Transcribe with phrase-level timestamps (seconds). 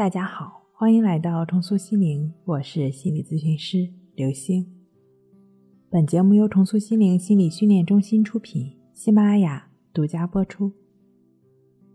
[0.00, 4.66] 大家好，欢迎来到重塑心灵，我是心理咨询师刘星。
[5.90, 10.72] 本节目由重塑心灵心理训练中心出品，喜马拉雅独家播出。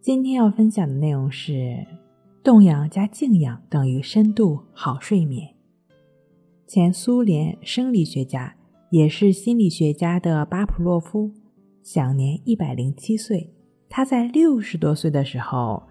[0.00, 1.86] 今天要分享的内容是：
[2.42, 5.54] 动养加静养等于深度好睡眠。
[6.66, 8.56] 前苏联生理学家
[8.88, 11.30] 也是心理学家的巴甫洛夫，
[11.82, 13.52] 享年一百零七岁。
[13.90, 15.82] 他在六十多岁的时候。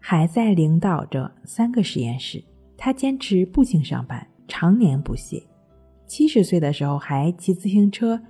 [0.00, 2.42] 还在领导着三个实验室，
[2.76, 5.42] 他坚持步行上班，常年不懈。
[6.06, 8.20] 七十岁的时候，还骑自行车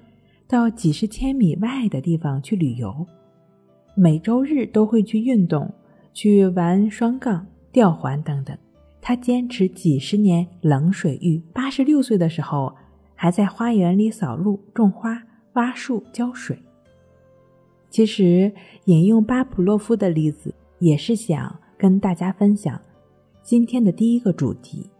[0.49, 3.07] 到几十千米外的地方去旅游，
[3.95, 5.73] 每周日都会去运动，
[6.13, 8.57] 去玩双杠、吊环等等。
[9.01, 12.75] 他坚持几十年冷水浴，八十六岁的时候
[13.15, 16.59] 还在花园里扫路、种花、挖树、浇水。
[17.89, 18.53] 其实，
[18.87, 20.53] 引用巴甫洛夫的例子。
[20.79, 22.81] 也是想跟大家分享
[23.43, 24.91] 今天的第一个主题，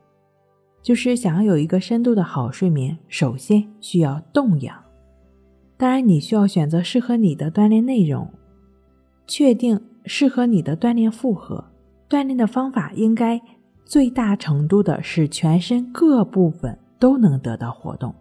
[0.83, 4.77] 就是想要有一个深度的好睡眠，首先需要动养。
[5.77, 8.29] 当然，你需要选择适合你的锻炼内容，
[9.27, 11.65] 确定适合你的锻炼负荷。
[12.09, 13.41] 锻炼的方法应该
[13.85, 18.15] 最大程度的使全身各部分都能得到活动，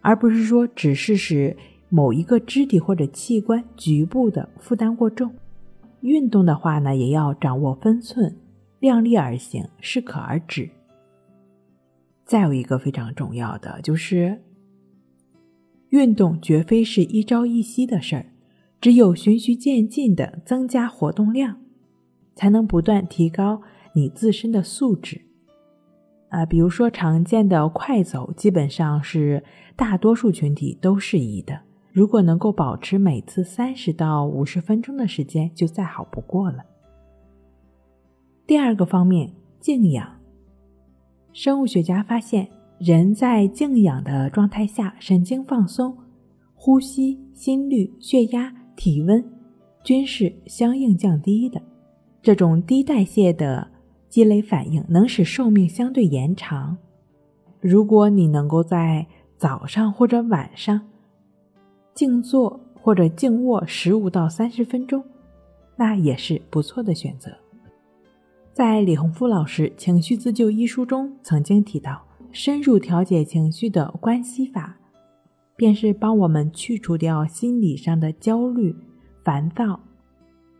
[0.00, 1.56] 而不是说只是使
[1.88, 5.32] 某一个肢体或者器官局部的负担过重。
[6.00, 8.36] 运动的话呢，也要掌握分寸，
[8.78, 10.70] 量力而行，适可而止。
[12.24, 14.40] 再有一个非常重要的就是，
[15.88, 18.26] 运动绝非是一朝一夕的事儿，
[18.80, 21.60] 只有循序渐进的增加活动量，
[22.34, 23.62] 才能不断提高
[23.94, 25.22] 你自身的素质。
[26.28, 29.42] 啊，比如说常见的快走，基本上是
[29.74, 31.60] 大多数群体都适宜的。
[31.92, 36.64] 如果能够保持每次三十到五十分钟的时间，就再好不过了。
[38.46, 40.08] 第二个方面，静养。
[41.32, 45.96] 生物学家发现，人在静养的状态下，神经放松，
[46.54, 49.24] 呼吸、心率、血压、体温
[49.82, 51.60] 均是相应降低的。
[52.22, 53.66] 这种低代谢的
[54.08, 56.76] 积累反应，能使寿命相对延长。
[57.60, 60.80] 如果你能够在早上或者晚上，
[61.94, 65.04] 静坐或者静卧十五到三十分钟，
[65.76, 67.30] 那也是不错的选择。
[68.52, 72.02] 在李洪福老师《情绪自救》一书中曾经提到，
[72.32, 74.76] 深入调节情绪的关系法，
[75.56, 78.74] 便是帮我们去除掉心理上的焦虑、
[79.24, 79.78] 烦躁、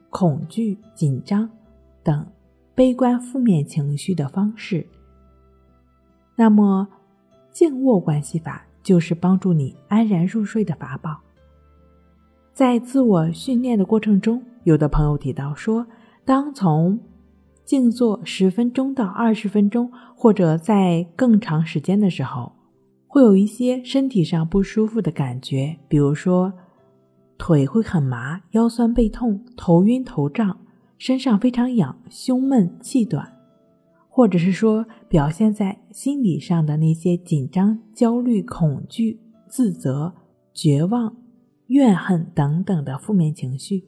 [0.08, 1.50] 恐惧、紧张
[2.02, 2.26] 等
[2.74, 4.86] 悲观负面情绪的方式。
[6.36, 6.88] 那么，
[7.50, 8.66] 静卧关系法。
[8.82, 11.18] 就是帮助你安然入睡的法宝。
[12.52, 15.86] 在自我训练的过程中，有的朋友提到说，
[16.24, 16.98] 当从
[17.64, 22.52] 静坐十分钟到二十分钟，或者在更长时间的时候，
[23.06, 26.52] 会有一些身体上不舒服的感觉，比如说
[27.38, 30.58] 腿会很麻、腰酸背痛、头晕头胀、
[30.98, 33.39] 身上非常痒、胸闷气短。
[34.12, 40.12] 或者是说表现在心理上的那些紧张、焦虑、恐惧、自责、
[40.52, 41.16] 绝望、
[41.68, 43.84] 怨恨等等的负面情绪，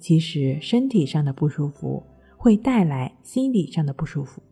[0.00, 2.02] 其实身体上的不舒服
[2.36, 4.42] 会带来心理上的不舒服，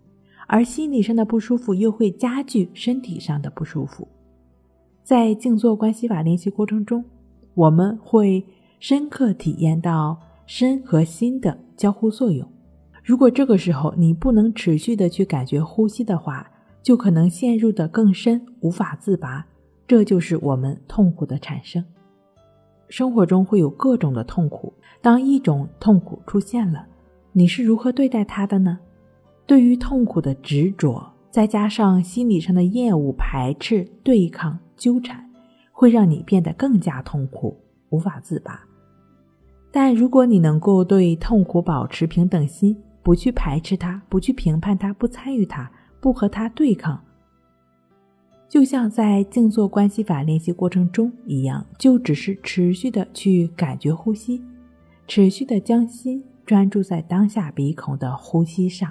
[0.46, 4.06] 而心理上的不舒服又会加剧身体上的不舒服。
[5.02, 7.04] 在静坐关系法练习过程中，
[7.54, 8.46] 我们会
[8.78, 10.16] 深刻体验到
[10.46, 12.48] 身和心的交互作用。
[13.02, 16.50] 如果这个时候你不能持续的去感觉呼吸的话，
[16.82, 19.46] 就可能陷入的更深，无法自拔。
[19.86, 21.84] 这就是我们痛苦的产生。
[22.88, 26.86] 生活中会有各种的痛苦，当一种痛苦出现了，
[27.32, 28.78] 你是如何对待它的呢？
[29.46, 35.28] 对于痛苦的执着，再加上心理上的厌恶、排斥、对抗、纠缠，
[35.72, 37.56] 会让你变得更加痛苦，
[37.88, 38.64] 无法自拔。
[39.72, 45.70] 但如果你能够对痛苦保持平等心，不去排斥它，不去评判它，不参与它，
[46.00, 47.02] 不和它对抗，
[48.48, 54.42] 就像在静坐关系法练习过程中一样，就只是持续的去感觉呼吸，
[55.06, 58.90] 持续的将心专注在当下鼻孔的呼吸上，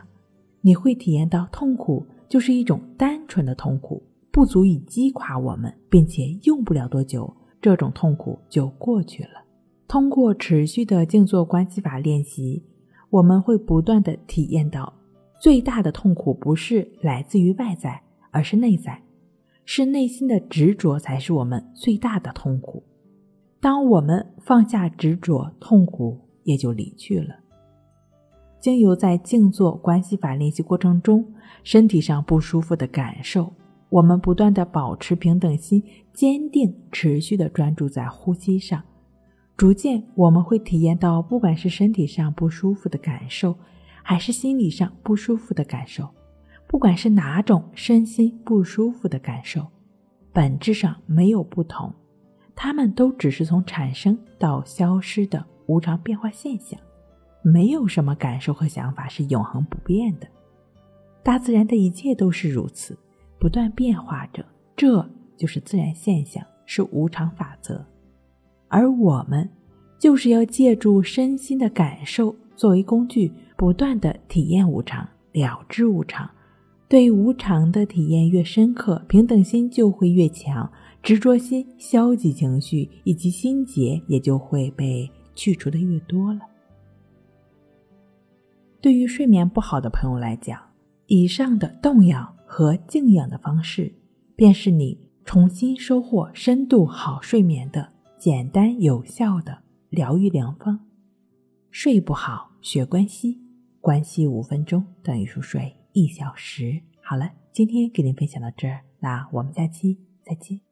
[0.61, 4.01] 你会体验到痛苦就是一种单纯的痛苦，
[4.31, 9.43] 不足以击垮我们，并且用不了多久，这种痛苦就过去了。
[9.87, 12.63] 通过持续的静坐关系法练习。
[13.09, 14.93] 我们会不断的体验到，
[15.39, 18.01] 最大的痛苦不是来自于外在，
[18.31, 19.01] 而是内在，
[19.65, 22.83] 是内心的执着才是我们最大的痛苦。
[23.59, 27.35] 当我们放下执着，痛苦也就离去了。
[28.59, 31.25] 经由在静坐关系法练习过程中，
[31.63, 33.51] 身体上不舒服的感受，
[33.89, 35.81] 我们不断的保持平等心，
[36.13, 38.83] 坚定持续的专注在呼吸上，
[39.59, 43.53] 逐渐我们会体验到，不管是身体上不舒服的感受，
[44.01, 46.07] 还是心理上不舒服的感受，
[46.65, 49.67] 不管是哪种身心不舒服的感受，
[50.31, 51.93] 本质上没有不同，
[52.55, 56.79] 它们都只是从产生到消失的无常变化现象。
[57.41, 60.27] 没有什么感受和想法是永恒不变的，
[61.21, 62.97] 大自然的一切都是如此，
[63.37, 64.45] 不断变化着，
[64.77, 65.05] 这
[65.35, 67.85] 就是自然现象，是无常法则。
[68.69, 69.49] 而我们
[69.97, 76.29] 就是要借助身心的感受作为工具，不断的体验无常，了知无常。
[76.87, 80.71] 对无常的体验越深刻，平等心就会越强，
[81.03, 86.39] 执着心、消极情绪以及心结也就会被去除的越多了。
[88.81, 90.59] 对于睡眠不好的朋友来讲，
[91.05, 93.93] 以上的动养和静养的方式，
[94.35, 97.87] 便是你重新收获深度好睡眠的
[98.19, 100.77] 简单有效的疗愈良方。
[101.71, 103.39] 睡不好学关系，
[103.79, 106.81] 关系五分钟等于熟睡一小时。
[107.01, 110.68] 好了，今天给您分享到这儿，那我们下期再见。